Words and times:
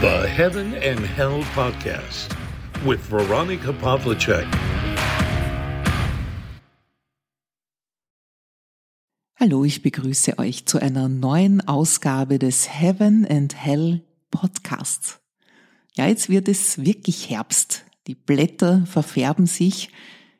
The 0.00 0.26
Heaven 0.26 0.72
and 0.76 1.00
Hell 1.00 1.44
Podcast 1.54 2.34
with 2.86 3.00
Veronica 3.10 3.70
Pavlicek. 3.70 4.46
Hallo, 9.38 9.62
ich 9.62 9.82
begrüße 9.82 10.38
euch 10.38 10.64
zu 10.64 10.80
einer 10.80 11.10
neuen 11.10 11.60
Ausgabe 11.68 12.38
des 12.38 12.80
Heaven 12.80 13.26
and 13.26 13.54
Hell 13.54 14.00
Podcasts. 14.30 15.20
Ja, 15.94 16.06
jetzt 16.06 16.30
wird 16.30 16.48
es 16.48 16.82
wirklich 16.82 17.28
Herbst. 17.28 17.84
Die 18.06 18.14
Blätter 18.14 18.86
verfärben 18.86 19.44
sich. 19.44 19.90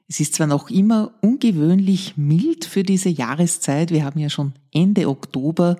Es 0.08 0.20
ist 0.20 0.36
zwar 0.36 0.46
noch 0.46 0.70
immer 0.70 1.12
ungewöhnlich 1.20 2.16
mild 2.16 2.64
für 2.64 2.82
diese 2.82 3.10
Jahreszeit. 3.10 3.90
Wir 3.90 4.06
haben 4.06 4.20
ja 4.20 4.30
schon 4.30 4.54
Ende 4.72 5.06
Oktober. 5.06 5.76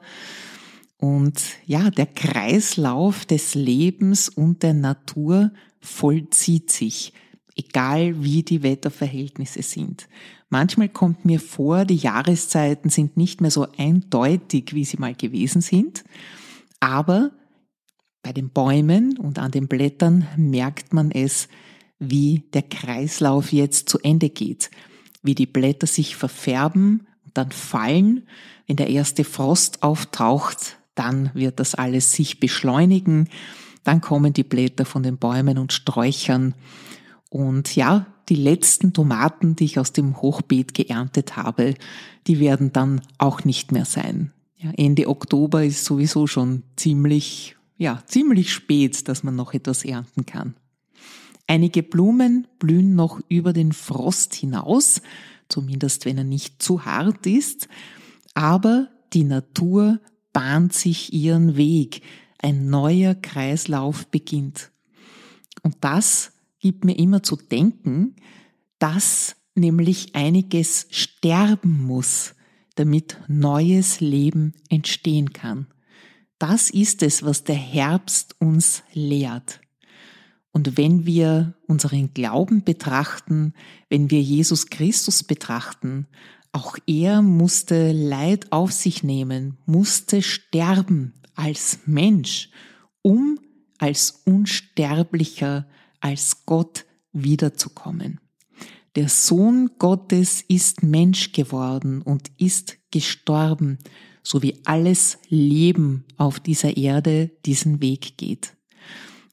Und 1.00 1.40
ja, 1.64 1.90
der 1.90 2.04
Kreislauf 2.04 3.24
des 3.24 3.54
Lebens 3.54 4.28
und 4.28 4.62
der 4.62 4.74
Natur 4.74 5.50
vollzieht 5.80 6.70
sich, 6.70 7.14
egal 7.56 8.22
wie 8.22 8.42
die 8.42 8.62
Wetterverhältnisse 8.62 9.62
sind. 9.62 10.08
Manchmal 10.50 10.90
kommt 10.90 11.24
mir 11.24 11.40
vor, 11.40 11.86
die 11.86 11.96
Jahreszeiten 11.96 12.90
sind 12.90 13.16
nicht 13.16 13.40
mehr 13.40 13.50
so 13.50 13.66
eindeutig, 13.78 14.74
wie 14.74 14.84
sie 14.84 14.98
mal 14.98 15.14
gewesen 15.14 15.62
sind, 15.62 16.04
aber 16.80 17.30
bei 18.22 18.34
den 18.34 18.50
Bäumen 18.50 19.16
und 19.16 19.38
an 19.38 19.52
den 19.52 19.68
Blättern 19.68 20.26
merkt 20.36 20.92
man 20.92 21.10
es, 21.10 21.48
wie 21.98 22.42
der 22.52 22.62
Kreislauf 22.62 23.52
jetzt 23.52 23.88
zu 23.88 23.98
Ende 24.00 24.28
geht, 24.28 24.70
wie 25.22 25.34
die 25.34 25.46
Blätter 25.46 25.86
sich 25.86 26.16
verfärben 26.16 27.06
und 27.24 27.38
dann 27.38 27.52
fallen. 27.52 28.26
Wenn 28.66 28.76
der 28.76 28.88
erste 28.88 29.24
Frost 29.24 29.82
auftaucht, 29.82 30.79
dann 31.00 31.30
wird 31.32 31.58
das 31.60 31.74
alles 31.74 32.12
sich 32.12 32.40
beschleunigen, 32.40 33.30
dann 33.84 34.02
kommen 34.02 34.34
die 34.34 34.44
Blätter 34.44 34.84
von 34.84 35.02
den 35.02 35.16
Bäumen 35.16 35.56
und 35.56 35.72
Sträuchern 35.72 36.54
und 37.30 37.74
ja, 37.74 38.06
die 38.28 38.34
letzten 38.34 38.92
Tomaten, 38.92 39.56
die 39.56 39.64
ich 39.64 39.78
aus 39.78 39.94
dem 39.94 40.20
Hochbeet 40.20 40.74
geerntet 40.74 41.38
habe, 41.38 41.74
die 42.26 42.38
werden 42.38 42.74
dann 42.74 43.00
auch 43.16 43.44
nicht 43.44 43.72
mehr 43.72 43.86
sein. 43.86 44.32
Ja, 44.58 44.72
Ende 44.76 45.08
Oktober 45.08 45.64
ist 45.64 45.86
sowieso 45.86 46.26
schon 46.26 46.64
ziemlich, 46.76 47.56
ja, 47.78 48.02
ziemlich 48.04 48.52
spät, 48.52 49.08
dass 49.08 49.22
man 49.22 49.36
noch 49.36 49.54
etwas 49.54 49.86
ernten 49.86 50.26
kann. 50.26 50.54
Einige 51.46 51.82
Blumen 51.82 52.46
blühen 52.58 52.94
noch 52.94 53.20
über 53.28 53.54
den 53.54 53.72
Frost 53.72 54.34
hinaus, 54.34 55.00
zumindest 55.48 56.04
wenn 56.04 56.18
er 56.18 56.24
nicht 56.24 56.62
zu 56.62 56.84
hart 56.84 57.26
ist, 57.26 57.68
aber 58.34 58.88
die 59.14 59.24
Natur 59.24 59.98
bahnt 60.32 60.72
sich 60.72 61.12
ihren 61.12 61.56
Weg, 61.56 62.02
ein 62.38 62.70
neuer 62.70 63.14
Kreislauf 63.14 64.06
beginnt. 64.06 64.70
Und 65.62 65.76
das 65.80 66.32
gibt 66.58 66.84
mir 66.84 66.98
immer 66.98 67.22
zu 67.22 67.36
denken, 67.36 68.16
dass 68.78 69.36
nämlich 69.54 70.14
einiges 70.14 70.86
sterben 70.90 71.84
muss, 71.84 72.34
damit 72.76 73.18
neues 73.28 74.00
Leben 74.00 74.54
entstehen 74.68 75.32
kann. 75.32 75.66
Das 76.38 76.70
ist 76.70 77.02
es, 77.02 77.22
was 77.22 77.44
der 77.44 77.56
Herbst 77.56 78.36
uns 78.40 78.82
lehrt. 78.92 79.60
Und 80.52 80.76
wenn 80.78 81.06
wir 81.06 81.54
unseren 81.66 82.12
Glauben 82.14 82.64
betrachten, 82.64 83.54
wenn 83.88 84.10
wir 84.10 84.20
Jesus 84.20 84.68
Christus 84.68 85.22
betrachten, 85.22 86.06
auch 86.52 86.76
er 86.86 87.22
musste 87.22 87.92
Leid 87.92 88.50
auf 88.50 88.72
sich 88.72 89.02
nehmen, 89.02 89.56
musste 89.66 90.22
sterben 90.22 91.14
als 91.34 91.80
Mensch, 91.86 92.50
um 93.02 93.38
als 93.78 94.22
Unsterblicher 94.26 95.66
als 96.00 96.44
Gott 96.46 96.84
wiederzukommen. 97.12 98.20
Der 98.96 99.08
Sohn 99.08 99.70
Gottes 99.78 100.42
ist 100.48 100.82
Mensch 100.82 101.32
geworden 101.32 102.02
und 102.02 102.30
ist 102.38 102.78
gestorben, 102.90 103.78
so 104.22 104.42
wie 104.42 104.60
alles 104.64 105.18
Leben 105.28 106.04
auf 106.16 106.40
dieser 106.40 106.76
Erde 106.76 107.30
diesen 107.46 107.80
Weg 107.80 108.18
geht. 108.18 108.56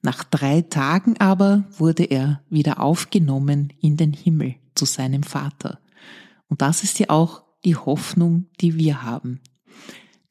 Nach 0.03 0.23
drei 0.23 0.61
Tagen 0.61 1.17
aber 1.17 1.65
wurde 1.77 2.03
er 2.03 2.41
wieder 2.49 2.79
aufgenommen 2.79 3.73
in 3.81 3.97
den 3.97 4.13
Himmel 4.13 4.55
zu 4.75 4.85
seinem 4.85 5.23
Vater. 5.23 5.79
Und 6.49 6.61
das 6.61 6.83
ist 6.83 6.99
ja 6.99 7.09
auch 7.09 7.43
die 7.65 7.75
Hoffnung, 7.75 8.47
die 8.61 8.77
wir 8.77 9.03
haben. 9.03 9.41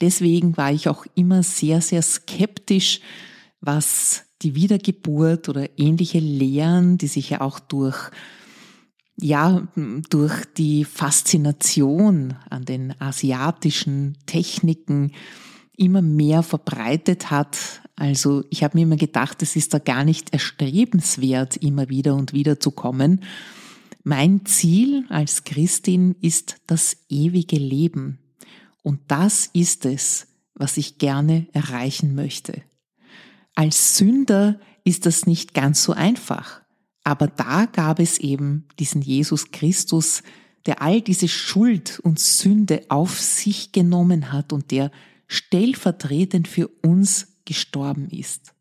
Deswegen 0.01 0.57
war 0.57 0.71
ich 0.71 0.89
auch 0.89 1.05
immer 1.15 1.43
sehr, 1.43 1.81
sehr 1.81 2.01
skeptisch, 2.01 3.01
was 3.61 4.25
die 4.41 4.55
Wiedergeburt 4.55 5.49
oder 5.49 5.79
ähnliche 5.79 6.19
Lehren, 6.19 6.97
die 6.97 7.07
sich 7.07 7.31
ja 7.31 7.41
auch 7.41 7.59
durch 7.59 8.11
ja, 9.19 9.67
durch 10.11 10.45
die 10.57 10.85
Faszination 10.85 12.35
an 12.51 12.65
den 12.65 12.93
asiatischen 13.01 14.15
Techniken 14.27 15.11
immer 15.75 16.03
mehr 16.03 16.43
verbreitet 16.43 17.31
hat. 17.31 17.81
Also 17.95 18.43
ich 18.51 18.63
habe 18.63 18.77
mir 18.77 18.83
immer 18.83 18.95
gedacht, 18.95 19.41
es 19.41 19.55
ist 19.55 19.73
da 19.73 19.79
gar 19.79 20.03
nicht 20.03 20.33
erstrebenswert, 20.33 21.57
immer 21.57 21.89
wieder 21.89 22.13
und 22.13 22.31
wieder 22.31 22.59
zu 22.59 22.69
kommen. 22.69 23.23
Mein 24.09 24.45
Ziel 24.45 25.03
als 25.09 25.43
Christin 25.43 26.15
ist 26.21 26.61
das 26.65 26.95
ewige 27.09 27.57
Leben. 27.57 28.19
Und 28.81 29.01
das 29.09 29.49
ist 29.51 29.85
es, 29.85 30.27
was 30.53 30.77
ich 30.77 30.97
gerne 30.97 31.49
erreichen 31.51 32.15
möchte. 32.15 32.63
Als 33.53 33.97
Sünder 33.97 34.61
ist 34.85 35.05
das 35.05 35.25
nicht 35.25 35.53
ganz 35.53 35.83
so 35.83 35.91
einfach. 35.91 36.61
Aber 37.03 37.27
da 37.27 37.65
gab 37.65 37.99
es 37.99 38.17
eben 38.17 38.69
diesen 38.79 39.01
Jesus 39.01 39.51
Christus, 39.51 40.23
der 40.65 40.81
all 40.81 41.01
diese 41.01 41.27
Schuld 41.27 41.99
und 41.99 42.17
Sünde 42.17 42.85
auf 42.87 43.19
sich 43.19 43.73
genommen 43.73 44.31
hat 44.31 44.53
und 44.53 44.71
der 44.71 44.89
stellvertretend 45.27 46.47
für 46.47 46.69
uns 46.81 47.35
gestorben 47.43 48.09
ist. 48.09 48.53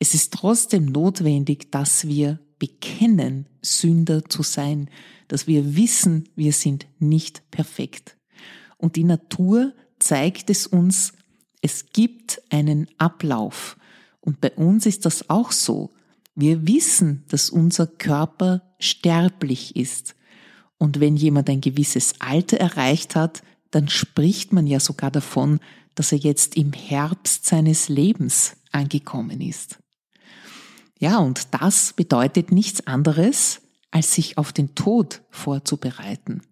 Es 0.00 0.12
ist 0.12 0.32
trotzdem 0.32 0.86
notwendig, 0.86 1.70
dass 1.70 2.08
wir 2.08 2.40
bekennen, 2.58 3.48
Sünder 3.62 4.24
zu 4.24 4.42
sein, 4.42 4.90
dass 5.28 5.46
wir 5.46 5.76
wissen, 5.76 6.28
wir 6.36 6.52
sind 6.52 6.86
nicht 6.98 7.50
perfekt. 7.50 8.16
Und 8.76 8.96
die 8.96 9.04
Natur 9.04 9.72
zeigt 9.98 10.50
es 10.50 10.66
uns, 10.66 11.12
es 11.62 11.86
gibt 11.92 12.42
einen 12.50 12.88
Ablauf, 12.98 13.76
und 14.26 14.40
bei 14.40 14.50
uns 14.50 14.86
ist 14.86 15.06
das 15.06 15.30
auch 15.30 15.52
so. 15.52 15.92
Wir 16.34 16.66
wissen, 16.66 17.24
dass 17.28 17.48
unser 17.48 17.86
Körper 17.86 18.62
sterblich 18.80 19.76
ist. 19.76 20.16
Und 20.78 20.98
wenn 20.98 21.16
jemand 21.16 21.48
ein 21.48 21.60
gewisses 21.60 22.20
Alter 22.20 22.58
erreicht 22.58 23.14
hat, 23.14 23.42
dann 23.70 23.88
spricht 23.88 24.52
man 24.52 24.66
ja 24.66 24.80
sogar 24.80 25.12
davon, 25.12 25.60
dass 25.94 26.10
er 26.10 26.18
jetzt 26.18 26.56
im 26.56 26.72
Herbst 26.72 27.46
seines 27.46 27.88
Lebens 27.88 28.56
angekommen 28.72 29.40
ist. 29.40 29.78
Ja, 30.98 31.18
und 31.18 31.48
das 31.60 31.92
bedeutet 31.92 32.52
nichts 32.52 32.86
anderes, 32.86 33.60
als 33.90 34.14
sich 34.14 34.38
auf 34.38 34.52
den 34.52 34.74
Tod 34.74 35.22
vorzubereiten. 35.30 36.42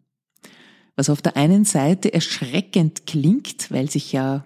Was 0.97 1.11
auf 1.11 1.23
der 1.23 1.37
einen 1.37 1.65
Seite 1.65 2.13
erschreckend 2.13 3.07
klingt, 3.07 3.71
weil 3.71 3.91
sich 3.91 4.13
ja 4.13 4.45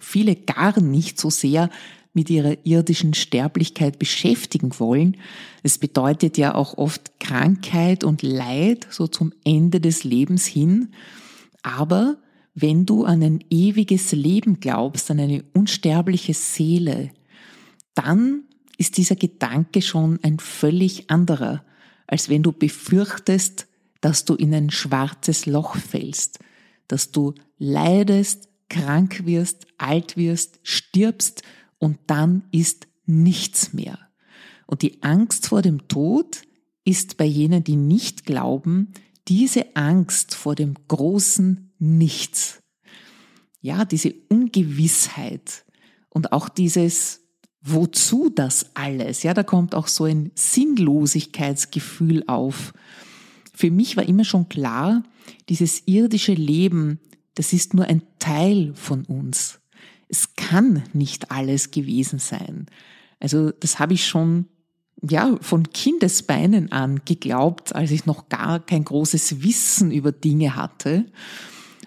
viele 0.00 0.36
gar 0.36 0.80
nicht 0.80 1.18
so 1.18 1.30
sehr 1.30 1.70
mit 2.12 2.30
ihrer 2.30 2.56
irdischen 2.64 3.14
Sterblichkeit 3.14 3.98
beschäftigen 3.98 4.78
wollen. 4.78 5.16
Es 5.62 5.78
bedeutet 5.78 6.36
ja 6.36 6.54
auch 6.54 6.76
oft 6.76 7.20
Krankheit 7.20 8.02
und 8.02 8.22
Leid 8.22 8.86
so 8.90 9.06
zum 9.06 9.32
Ende 9.44 9.80
des 9.80 10.04
Lebens 10.04 10.46
hin. 10.46 10.92
Aber 11.62 12.16
wenn 12.54 12.86
du 12.86 13.04
an 13.04 13.22
ein 13.22 13.44
ewiges 13.50 14.12
Leben 14.12 14.58
glaubst, 14.58 15.10
an 15.10 15.20
eine 15.20 15.44
unsterbliche 15.54 16.34
Seele, 16.34 17.10
dann 17.94 18.47
ist 18.78 18.96
dieser 18.96 19.16
Gedanke 19.16 19.82
schon 19.82 20.18
ein 20.22 20.38
völlig 20.38 21.10
anderer, 21.10 21.64
als 22.06 22.30
wenn 22.30 22.42
du 22.42 22.52
befürchtest, 22.52 23.66
dass 24.00 24.24
du 24.24 24.34
in 24.34 24.54
ein 24.54 24.70
schwarzes 24.70 25.44
Loch 25.44 25.76
fällst, 25.76 26.38
dass 26.86 27.10
du 27.10 27.34
leidest, 27.58 28.48
krank 28.70 29.26
wirst, 29.26 29.66
alt 29.76 30.16
wirst, 30.16 30.60
stirbst 30.62 31.42
und 31.78 31.98
dann 32.06 32.44
ist 32.52 32.86
nichts 33.04 33.72
mehr. 33.72 33.98
Und 34.66 34.82
die 34.82 35.02
Angst 35.02 35.48
vor 35.48 35.60
dem 35.60 35.88
Tod 35.88 36.42
ist 36.84 37.16
bei 37.16 37.24
jenen, 37.24 37.64
die 37.64 37.76
nicht 37.76 38.24
glauben, 38.24 38.92
diese 39.26 39.76
Angst 39.76 40.34
vor 40.34 40.54
dem 40.54 40.74
großen 40.86 41.72
Nichts. 41.80 42.62
Ja, 43.60 43.84
diese 43.84 44.14
Ungewissheit 44.28 45.64
und 46.08 46.32
auch 46.32 46.48
dieses 46.48 47.27
Wozu 47.70 48.30
das 48.30 48.66
alles? 48.74 49.22
Ja, 49.22 49.34
da 49.34 49.42
kommt 49.42 49.74
auch 49.74 49.88
so 49.88 50.04
ein 50.04 50.30
Sinnlosigkeitsgefühl 50.34 52.24
auf. 52.26 52.72
Für 53.52 53.70
mich 53.70 53.96
war 53.96 54.08
immer 54.08 54.24
schon 54.24 54.48
klar, 54.48 55.02
dieses 55.48 55.82
irdische 55.86 56.32
Leben, 56.32 56.98
das 57.34 57.52
ist 57.52 57.74
nur 57.74 57.84
ein 57.84 58.02
Teil 58.18 58.72
von 58.74 59.04
uns. 59.04 59.60
Es 60.08 60.34
kann 60.34 60.82
nicht 60.94 61.30
alles 61.30 61.70
gewesen 61.70 62.18
sein. 62.18 62.66
Also 63.20 63.50
das 63.50 63.78
habe 63.78 63.92
ich 63.94 64.06
schon 64.06 64.46
ja 65.02 65.36
von 65.40 65.70
Kindesbeinen 65.70 66.72
an 66.72 67.02
geglaubt, 67.04 67.74
als 67.74 67.90
ich 67.90 68.06
noch 68.06 68.28
gar 68.28 68.60
kein 68.60 68.84
großes 68.84 69.42
Wissen 69.42 69.90
über 69.90 70.12
Dinge 70.12 70.56
hatte. 70.56 71.04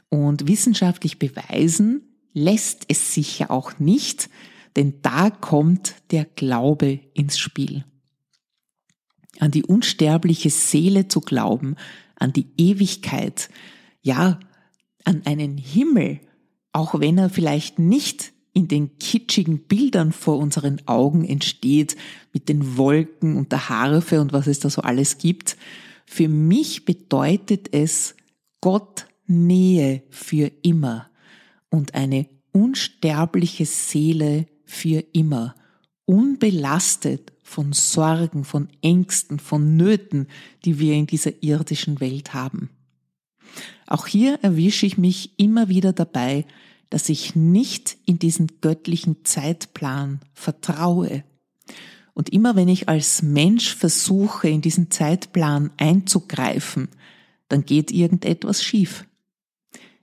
Und 0.09 0.47
wissenschaftlich 0.47 1.17
beweisen 1.17 2.03
lässt 2.33 2.85
es 2.87 3.13
sich 3.13 3.39
ja 3.39 3.49
auch 3.49 3.79
nicht, 3.79 4.29
denn 4.75 5.01
da 5.01 5.29
kommt 5.29 5.95
der 6.11 6.25
Glaube 6.25 6.99
ins 7.13 7.37
Spiel. 7.39 7.85
An 9.39 9.51
die 9.51 9.63
unsterbliche 9.63 10.49
Seele 10.49 11.07
zu 11.07 11.21
glauben, 11.21 11.75
an 12.15 12.33
die 12.33 12.47
Ewigkeit, 12.57 13.49
ja, 14.01 14.39
an 15.03 15.23
einen 15.25 15.57
Himmel, 15.57 16.19
auch 16.73 16.99
wenn 16.99 17.17
er 17.17 17.29
vielleicht 17.29 17.79
nicht 17.79 18.33
in 18.53 18.67
den 18.67 18.97
kitschigen 18.97 19.63
Bildern 19.63 20.11
vor 20.11 20.37
unseren 20.37 20.85
Augen 20.85 21.23
entsteht, 21.25 21.95
mit 22.33 22.49
den 22.49 22.77
Wolken 22.77 23.37
und 23.37 23.51
der 23.51 23.69
Harfe 23.69 24.19
und 24.21 24.33
was 24.33 24.47
es 24.47 24.59
da 24.59 24.69
so 24.69 24.81
alles 24.81 25.17
gibt. 25.17 25.57
Für 26.05 26.27
mich 26.27 26.85
bedeutet 26.85 27.73
es 27.73 28.15
Gott 28.59 29.07
Nähe 29.25 30.03
für 30.09 30.51
immer 30.61 31.09
und 31.69 31.95
eine 31.95 32.27
unsterbliche 32.51 33.65
Seele 33.65 34.45
für 34.71 35.03
immer, 35.11 35.53
unbelastet 36.05 37.33
von 37.43 37.73
Sorgen, 37.73 38.45
von 38.45 38.69
Ängsten, 38.81 39.37
von 39.37 39.75
Nöten, 39.75 40.27
die 40.63 40.79
wir 40.79 40.93
in 40.93 41.07
dieser 41.07 41.43
irdischen 41.43 41.99
Welt 41.99 42.33
haben. 42.33 42.69
Auch 43.85 44.07
hier 44.07 44.39
erwische 44.41 44.85
ich 44.85 44.97
mich 44.97 45.37
immer 45.37 45.67
wieder 45.67 45.91
dabei, 45.91 46.45
dass 46.89 47.09
ich 47.09 47.35
nicht 47.35 47.97
in 48.05 48.17
diesen 48.17 48.47
göttlichen 48.61 49.25
Zeitplan 49.25 50.21
vertraue. 50.33 51.25
Und 52.13 52.29
immer 52.29 52.55
wenn 52.55 52.69
ich 52.69 52.87
als 52.87 53.21
Mensch 53.21 53.75
versuche, 53.75 54.47
in 54.47 54.61
diesen 54.61 54.89
Zeitplan 54.89 55.71
einzugreifen, 55.75 56.87
dann 57.49 57.65
geht 57.65 57.91
irgendetwas 57.91 58.63
schief. 58.63 59.05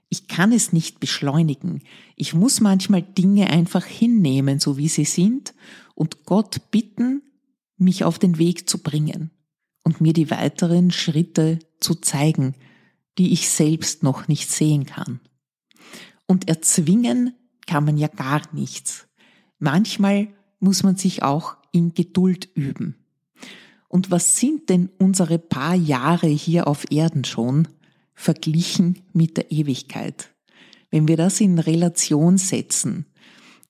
Ich 0.09 0.27
kann 0.27 0.51
es 0.51 0.73
nicht 0.73 0.99
beschleunigen. 0.99 1.83
Ich 2.15 2.33
muss 2.33 2.61
manchmal 2.61 3.03
Dinge 3.03 3.49
einfach 3.49 3.85
hinnehmen, 3.85 4.59
so 4.59 4.77
wie 4.77 4.89
sie 4.89 5.05
sind, 5.05 5.53
und 5.93 6.25
Gott 6.25 6.71
bitten, 6.71 7.21
mich 7.77 8.03
auf 8.03 8.17
den 8.19 8.37
Weg 8.37 8.67
zu 8.67 8.79
bringen 8.79 9.31
und 9.83 10.01
mir 10.01 10.13
die 10.13 10.31
weiteren 10.31 10.91
Schritte 10.91 11.59
zu 11.79 11.95
zeigen, 11.95 12.55
die 13.17 13.33
ich 13.33 13.49
selbst 13.49 14.03
noch 14.03 14.27
nicht 14.27 14.49
sehen 14.49 14.85
kann. 14.85 15.19
Und 16.25 16.47
erzwingen 16.47 17.33
kann 17.67 17.85
man 17.85 17.97
ja 17.97 18.07
gar 18.07 18.41
nichts. 18.53 19.07
Manchmal 19.59 20.29
muss 20.59 20.83
man 20.83 20.95
sich 20.95 21.23
auch 21.23 21.57
in 21.71 21.93
Geduld 21.93 22.49
üben. 22.55 22.95
Und 23.87 24.11
was 24.11 24.37
sind 24.37 24.69
denn 24.69 24.89
unsere 24.99 25.39
paar 25.39 25.75
Jahre 25.75 26.27
hier 26.27 26.67
auf 26.67 26.91
Erden 26.91 27.25
schon 27.25 27.67
verglichen 28.19 28.99
mit 29.13 29.37
der 29.37 29.49
Ewigkeit? 29.49 30.29
Wenn 30.91 31.07
wir 31.07 31.15
das 31.15 31.39
in 31.39 31.57
Relation 31.57 32.37
setzen, 32.37 33.05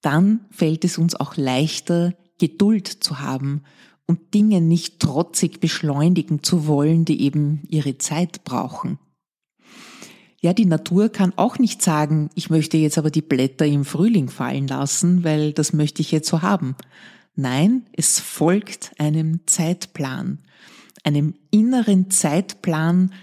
dann 0.02 0.46
fällt 0.50 0.84
es 0.86 0.98
uns 0.98 1.16
auch 1.16 1.38
leichter, 1.38 2.16
Geduld 2.40 2.88
zu 2.88 3.20
haben 3.20 3.62
und 4.08 4.34
Dinge 4.34 4.60
nicht 4.60 5.00
trotzig 5.00 5.60
beschleunigen 5.60 6.42
zu 6.42 6.66
wollen, 6.66 7.06
die 7.06 7.22
eben 7.22 7.62
ihre 7.68 7.98
Zeit 7.98 8.44
brauchen. 8.44 8.98
Ja, 10.42 10.54
die 10.54 10.66
Natur 10.66 11.10
kann 11.10 11.34
auch 11.36 11.60
nicht 11.60 11.82
sagen, 11.82 12.30
ich 12.34 12.50
möchte 12.50 12.78
jetzt 12.78 12.98
aber 12.98 13.12
die 13.12 13.22
Blätter 13.22 13.66
im 13.66 13.84
Frühling 13.86 14.30
fallen 14.30 14.68
lassen, 14.68 15.24
weil 15.26 15.52
das 15.52 15.74
möchte 15.74 16.02
ich 16.02 16.12
jetzt 16.12 16.30
so 16.30 16.42
haben. 16.42 16.76
Nein, 17.36 17.86
es 17.92 18.20
folgt 18.20 18.94
einem 18.98 19.42
Zeitplan, 19.46 20.40
einem 21.04 21.36
inneren 21.52 22.10
Zeitplan, 22.10 23.14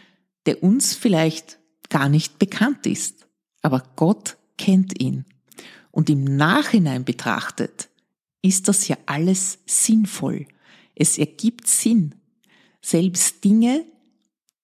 der 0.46 0.62
uns 0.62 0.94
vielleicht 0.94 1.58
gar 1.88 2.08
nicht 2.08 2.38
bekannt 2.38 2.86
ist, 2.86 3.26
aber 3.62 3.82
Gott 3.96 4.36
kennt 4.56 5.00
ihn. 5.00 5.24
Und 5.90 6.10
im 6.10 6.24
Nachhinein 6.24 7.04
betrachtet 7.04 7.88
ist 8.42 8.68
das 8.68 8.86
ja 8.88 8.96
alles 9.06 9.58
sinnvoll. 9.66 10.46
Es 10.94 11.18
ergibt 11.18 11.66
Sinn. 11.66 12.14
Selbst 12.80 13.44
Dinge, 13.44 13.84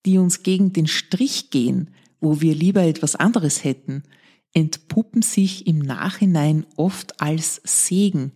die 0.07 0.19
uns 0.19 0.43
gegen 0.43 0.73
den 0.73 0.87
Strich 0.87 1.51
gehen, 1.51 1.91
wo 2.21 2.41
wir 2.41 2.55
lieber 2.55 2.83
etwas 2.83 3.17
anderes 3.17 3.65
hätten, 3.65 4.05
entpuppen 4.53 5.23
sich 5.23 5.67
im 5.67 5.79
Nachhinein 5.79 6.67
oft 6.77 7.21
als 7.21 7.61
Segen. 7.65 8.33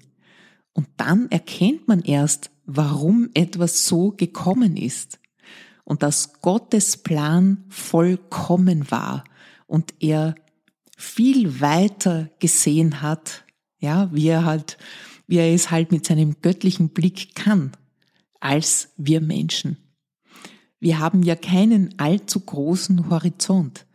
Und 0.72 0.88
dann 0.96 1.30
erkennt 1.30 1.86
man 1.88 2.00
erst, 2.00 2.50
warum 2.64 3.30
etwas 3.34 3.86
so 3.86 4.10
gekommen 4.10 4.76
ist. 4.76 5.20
Und 5.86 6.02
dass 6.02 6.42
Gottes 6.42 6.96
Plan 6.96 7.64
vollkommen 7.68 8.90
war 8.90 9.22
und 9.68 9.94
er 10.00 10.34
viel 10.96 11.60
weiter 11.60 12.28
gesehen 12.40 13.02
hat, 13.02 13.44
ja, 13.78 14.10
wie 14.12 14.26
er 14.26 14.44
halt, 14.44 14.78
wie 15.28 15.36
er 15.36 15.54
es 15.54 15.70
halt 15.70 15.92
mit 15.92 16.04
seinem 16.04 16.42
göttlichen 16.42 16.88
Blick 16.88 17.36
kann, 17.36 17.70
als 18.40 18.88
wir 18.96 19.20
Menschen. 19.20 19.76
Wir 20.80 20.98
haben 20.98 21.22
ja 21.22 21.36
keinen 21.36 21.96
allzu 22.00 22.40
großen 22.40 23.08
Horizont. 23.08 23.86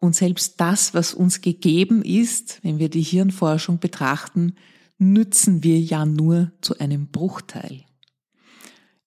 Und 0.00 0.16
selbst 0.16 0.58
das, 0.62 0.94
was 0.94 1.12
uns 1.12 1.42
gegeben 1.42 2.02
ist, 2.02 2.58
wenn 2.62 2.78
wir 2.78 2.88
die 2.88 3.02
Hirnforschung 3.02 3.80
betrachten, 3.80 4.54
nützen 4.96 5.62
wir 5.62 5.78
ja 5.78 6.06
nur 6.06 6.52
zu 6.62 6.78
einem 6.78 7.08
Bruchteil. 7.08 7.84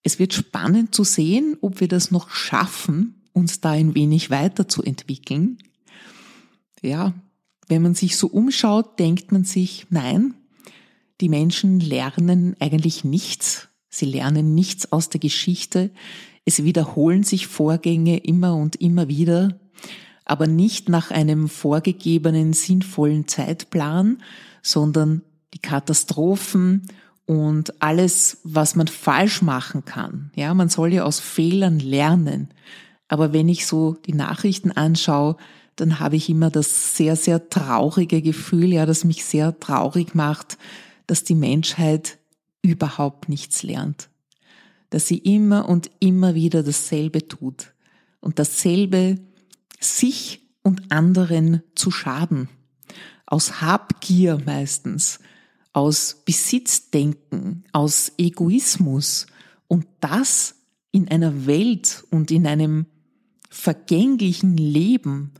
Es 0.02 0.18
wird 0.18 0.32
spannend 0.32 0.94
zu 0.94 1.04
sehen, 1.04 1.56
ob 1.60 1.80
wir 1.80 1.88
das 1.88 2.10
noch 2.10 2.30
schaffen, 2.30 3.22
uns 3.32 3.60
da 3.60 3.70
ein 3.70 3.94
wenig 3.94 4.30
weiterzuentwickeln. 4.30 5.58
Ja, 6.82 7.14
wenn 7.68 7.82
man 7.82 7.94
sich 7.94 8.16
so 8.16 8.26
umschaut, 8.26 8.98
denkt 8.98 9.32
man 9.32 9.44
sich, 9.44 9.86
nein, 9.90 10.34
die 11.20 11.28
Menschen 11.28 11.78
lernen 11.78 12.56
eigentlich 12.58 13.04
nichts. 13.04 13.68
Sie 13.88 14.06
lernen 14.06 14.54
nichts 14.54 14.90
aus 14.90 15.08
der 15.08 15.20
Geschichte. 15.20 15.90
Es 16.44 16.64
wiederholen 16.64 17.22
sich 17.22 17.46
Vorgänge 17.46 18.18
immer 18.18 18.56
und 18.56 18.76
immer 18.76 19.08
wieder, 19.08 19.60
aber 20.24 20.48
nicht 20.48 20.88
nach 20.88 21.12
einem 21.12 21.48
vorgegebenen 21.48 22.52
sinnvollen 22.52 23.28
Zeitplan, 23.28 24.22
sondern 24.62 25.22
die 25.54 25.60
Katastrophen 25.60 26.88
und 27.26 27.82
alles, 27.82 28.38
was 28.44 28.74
man 28.74 28.88
falsch 28.88 29.42
machen 29.42 29.84
kann. 29.84 30.30
Ja, 30.34 30.54
man 30.54 30.68
soll 30.68 30.92
ja 30.92 31.04
aus 31.04 31.20
Fehlern 31.20 31.78
lernen. 31.78 32.48
Aber 33.08 33.32
wenn 33.32 33.48
ich 33.48 33.66
so 33.66 33.96
die 34.06 34.14
Nachrichten 34.14 34.72
anschaue, 34.72 35.36
dann 35.76 36.00
habe 36.00 36.16
ich 36.16 36.28
immer 36.28 36.50
das 36.50 36.96
sehr, 36.96 37.16
sehr 37.16 37.48
traurige 37.48 38.22
Gefühl, 38.22 38.72
ja, 38.72 38.86
das 38.86 39.04
mich 39.04 39.24
sehr 39.24 39.58
traurig 39.58 40.14
macht, 40.14 40.58
dass 41.06 41.24
die 41.24 41.34
Menschheit 41.34 42.18
überhaupt 42.62 43.28
nichts 43.28 43.62
lernt 43.62 44.08
dass 44.92 45.08
sie 45.08 45.16
immer 45.16 45.70
und 45.70 45.90
immer 46.00 46.34
wieder 46.34 46.62
dasselbe 46.62 47.26
tut 47.26 47.72
und 48.20 48.38
dasselbe 48.38 49.18
sich 49.80 50.42
und 50.62 50.92
anderen 50.92 51.62
zu 51.74 51.90
schaden. 51.90 52.50
Aus 53.24 53.62
Habgier 53.62 54.38
meistens, 54.44 55.18
aus 55.72 56.22
Besitzdenken, 56.24 57.64
aus 57.72 58.12
Egoismus 58.18 59.26
und 59.68 59.86
das 60.00 60.56
in 60.90 61.08
einer 61.08 61.46
Welt 61.46 62.04
und 62.10 62.30
in 62.30 62.46
einem 62.46 62.86
vergänglichen 63.48 64.56
Leben, 64.56 65.32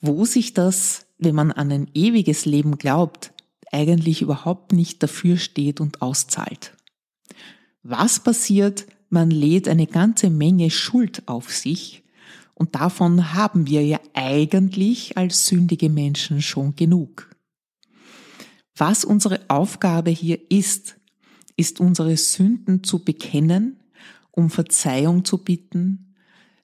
wo 0.00 0.24
sich 0.24 0.54
das, 0.54 1.06
wenn 1.18 1.34
man 1.34 1.52
an 1.52 1.72
ein 1.72 1.90
ewiges 1.94 2.44
Leben 2.44 2.78
glaubt, 2.78 3.32
eigentlich 3.72 4.22
überhaupt 4.22 4.72
nicht 4.72 5.02
dafür 5.02 5.36
steht 5.36 5.80
und 5.80 6.02
auszahlt. 6.02 6.76
Was 7.82 8.20
passiert, 8.20 8.86
man 9.08 9.30
lädt 9.30 9.68
eine 9.68 9.86
ganze 9.86 10.30
Menge 10.30 10.70
Schuld 10.70 11.26
auf 11.26 11.52
sich 11.52 12.02
und 12.54 12.74
davon 12.74 13.34
haben 13.34 13.66
wir 13.66 13.84
ja 13.84 13.98
eigentlich 14.14 15.16
als 15.16 15.46
sündige 15.46 15.90
Menschen 15.90 16.42
schon 16.42 16.76
genug. 16.76 17.31
Was 18.76 19.04
unsere 19.04 19.40
Aufgabe 19.48 20.10
hier 20.10 20.38
ist, 20.50 20.96
ist 21.56 21.80
unsere 21.80 22.16
Sünden 22.16 22.84
zu 22.84 23.04
bekennen, 23.04 23.80
um 24.30 24.50
Verzeihung 24.50 25.24
zu 25.24 25.38
bitten, 25.38 26.14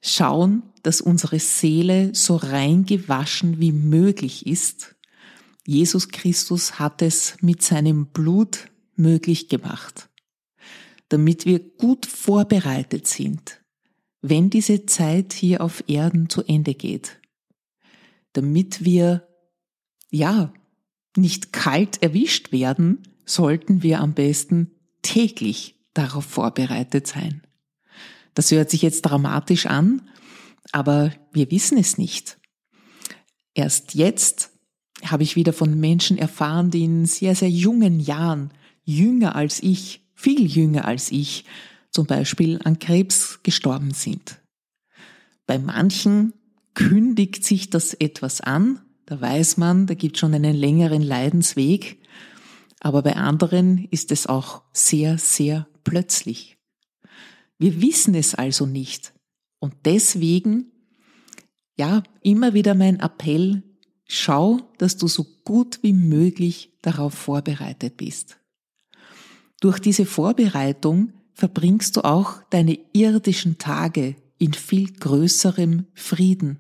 schauen, 0.01 0.63
dass 0.83 1.01
unsere 1.01 1.39
Seele 1.39 2.15
so 2.15 2.37
rein 2.37 2.87
gewaschen 2.87 3.61
wie 3.61 3.73
möglich 3.73 4.47
ist. 4.47 4.95
Jesus 5.67 6.09
Christus 6.09 6.79
hat 6.79 7.03
es 7.03 7.37
mit 7.43 7.63
seinem 7.63 8.07
Blut 8.07 8.71
möglich 8.97 9.49
gemacht 9.49 10.09
damit 11.09 11.47
wir 11.47 11.59
gut 11.59 12.07
vorbereitet 12.07 13.07
sind, 13.07 13.61
wenn 14.21 14.51
diese 14.51 14.87
Zeit 14.87 15.33
hier 15.33 15.63
auf 15.63 15.85
Erden 15.87 16.29
zu 16.29 16.43
Ende 16.45 16.75
geht. 16.75 17.21
Damit 18.33 18.85
wir, 18.85 19.27
ja, 20.11 20.53
nicht 21.17 21.53
kalt 21.53 22.03
erwischt 22.03 22.53
werden, 22.53 23.03
sollten 23.25 23.83
wir 23.83 24.01
am 24.01 24.15
besten 24.15 24.73
täglich 25.03 25.77
darauf 25.95 26.25
vorbereitet 26.25 27.07
sein. 27.07 27.43
Das 28.35 28.51
hört 28.51 28.71
sich 28.71 28.83
jetzt 28.83 29.03
dramatisch 29.03 29.67
an, 29.67 30.09
aber 30.73 31.13
wir 31.33 31.51
wissen 31.51 31.79
es 31.79 31.99
nicht. 31.99 32.39
Erst 33.55 33.95
jetzt 33.95 34.53
habe 35.05 35.23
ich 35.23 35.37
wieder 35.37 35.53
von 35.53 35.79
Menschen 35.79 36.19
erfahren, 36.19 36.71
die 36.71 36.85
in 36.85 37.07
sehr, 37.07 37.35
sehr 37.35 37.51
jungen 37.51 38.01
Jahren, 38.01 38.53
jünger 38.85 39.35
als 39.35 39.63
ich, 39.63 40.03
viel 40.15 40.47
jünger 40.47 40.85
als 40.85 41.11
ich, 41.11 41.45
zum 41.91 42.07
Beispiel 42.07 42.61
an 42.65 42.79
Krebs 42.79 43.41
gestorben 43.43 43.93
sind. 43.93 44.41
Bei 45.47 45.59
manchen 45.59 46.35
kündigt 46.75 47.45
sich 47.45 47.71
das 47.71 47.95
etwas 47.95 48.41
an, 48.41 48.81
da 49.09 49.19
weiß 49.19 49.57
man, 49.57 49.87
da 49.87 49.95
gibt 49.95 50.19
schon 50.19 50.35
einen 50.35 50.55
längeren 50.55 51.01
Leidensweg, 51.01 51.99
aber 52.79 53.01
bei 53.01 53.17
anderen 53.17 53.89
ist 53.91 54.13
es 54.13 54.27
auch 54.27 54.61
sehr, 54.75 55.17
sehr 55.17 55.67
plötzlich. 55.83 56.59
Wir 57.59 57.81
wissen 57.81 58.15
es 58.15 58.35
also 58.35 58.67
nicht. 58.67 59.15
Und 59.61 59.75
deswegen, 59.87 60.73
ja, 61.79 62.03
immer 62.21 62.53
wieder 62.53 62.75
mein 62.75 63.01
Appell, 63.01 63.63
schau, 64.05 64.61
dass 64.77 64.99
du 64.99 65.09
so 65.09 65.25
gut 65.43 65.79
wie 65.81 65.95
möglich 65.95 66.77
darauf 66.83 67.15
vorbereitet 67.15 67.97
bist. 67.97 68.39
Durch 69.59 69.79
diese 69.79 70.05
Vorbereitung 70.05 71.15
verbringst 71.33 71.97
du 71.97 72.03
auch 72.05 72.43
deine 72.51 72.79
irdischen 72.93 73.57
Tage 73.57 74.17
in 74.37 74.53
viel 74.53 74.93
größerem 74.93 75.87
Frieden, 75.95 76.59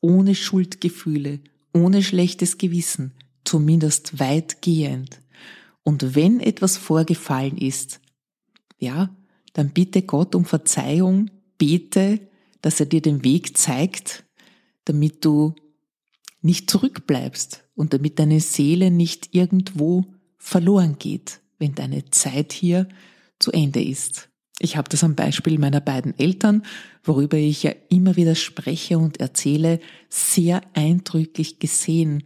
ohne 0.00 0.34
Schuldgefühle, 0.34 1.40
ohne 1.76 2.02
schlechtes 2.02 2.58
Gewissen, 2.58 3.12
zumindest 3.44 4.18
weitgehend. 4.18 5.20
Und 5.82 6.14
wenn 6.14 6.40
etwas 6.40 6.76
vorgefallen 6.76 7.58
ist, 7.58 8.00
ja, 8.78 9.14
dann 9.52 9.70
bitte 9.70 10.02
Gott 10.02 10.34
um 10.34 10.44
Verzeihung, 10.44 11.30
bete, 11.58 12.20
dass 12.60 12.80
er 12.80 12.86
dir 12.86 13.00
den 13.00 13.24
Weg 13.24 13.56
zeigt, 13.56 14.24
damit 14.84 15.24
du 15.24 15.54
nicht 16.42 16.70
zurückbleibst 16.70 17.64
und 17.74 17.92
damit 17.92 18.18
deine 18.18 18.40
Seele 18.40 18.90
nicht 18.90 19.34
irgendwo 19.34 20.04
verloren 20.38 20.98
geht, 20.98 21.40
wenn 21.58 21.74
deine 21.74 22.10
Zeit 22.10 22.52
hier 22.52 22.88
zu 23.38 23.52
Ende 23.52 23.82
ist. 23.82 24.28
Ich 24.58 24.76
habe 24.76 24.88
das 24.88 25.04
am 25.04 25.14
Beispiel 25.14 25.58
meiner 25.58 25.80
beiden 25.80 26.18
Eltern, 26.18 26.62
worüber 27.04 27.36
ich 27.36 27.62
ja 27.62 27.72
immer 27.90 28.16
wieder 28.16 28.34
spreche 28.34 28.98
und 28.98 29.20
erzähle, 29.20 29.80
sehr 30.08 30.62
eindrücklich 30.72 31.58
gesehen, 31.58 32.22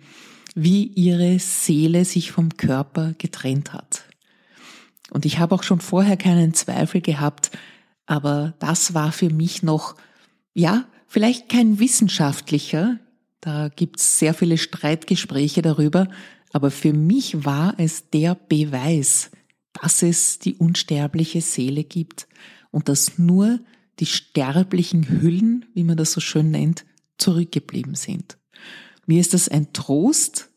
wie 0.55 0.85
ihre 0.85 1.39
Seele 1.39 2.05
sich 2.05 2.31
vom 2.31 2.57
Körper 2.57 3.15
getrennt 3.19 3.73
hat. 3.73 4.05
Und 5.11 5.27
ich 5.27 5.39
habe 5.39 5.55
auch 5.55 5.65
schon 5.65 5.81
vorher 5.81 6.17
keinen 6.17 6.55
Zweifel 6.55 7.01
gehabt, 7.01 7.51
aber 8.07 8.55
das 8.61 8.95
war 8.95 9.11
für 9.11 9.31
mich 9.31 9.63
noch, 9.63 9.97
ja, 10.55 10.85
vielleicht 11.09 11.49
kein 11.49 11.81
wissenschaftlicher, 11.81 12.99
da 13.41 13.69
gibt's 13.69 14.19
sehr 14.19 14.35
viele 14.35 14.59
Streitgespräche 14.59 15.63
darüber, 15.63 16.09
aber 16.53 16.71
für 16.71 16.93
mich 16.93 17.45
war 17.45 17.75
es 17.79 18.11
der 18.11 18.35
Beweis, 18.35 19.31
dass 19.73 20.03
es 20.03 20.39
die 20.39 20.55
unsterbliche 20.55 21.41
Seele 21.41 21.85
gibt 21.85 22.29
und 22.71 22.89
dass 22.89 23.19
nur 23.19 23.61
die 23.99 24.07
sterblichen 24.07 25.09
Hüllen, 25.09 25.67
wie 25.75 25.85
man 25.85 25.97
das 25.97 26.13
so 26.13 26.21
schön 26.21 26.51
nennt, 26.51 26.85
zurückgeblieben 27.19 27.95
sind. 27.95 28.39
Mir 29.07 29.21
ist 29.21 29.35
das 29.35 29.49
ein 29.49 29.73
Trost 29.73 30.51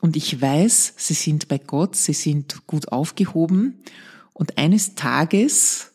und 0.00 0.16
ich 0.16 0.40
weiß, 0.40 0.94
sie 0.96 1.14
sind 1.14 1.48
bei 1.48 1.58
Gott, 1.58 1.96
sie 1.96 2.12
sind 2.12 2.66
gut 2.66 2.92
aufgehoben 2.92 3.82
und 4.32 4.58
eines 4.58 4.94
Tages 4.94 5.92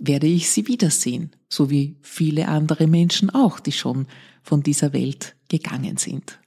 werde 0.00 0.26
ich 0.26 0.50
sie 0.50 0.66
wiedersehen, 0.66 1.34
so 1.48 1.70
wie 1.70 1.96
viele 2.02 2.48
andere 2.48 2.86
Menschen 2.86 3.30
auch, 3.30 3.60
die 3.60 3.72
schon 3.72 4.06
von 4.42 4.62
dieser 4.62 4.92
Welt 4.92 5.36
gegangen 5.48 5.96
sind. 5.96 6.38